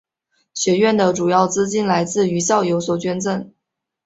[0.55, 3.53] 学院的主要资金来自于校友所捐赠。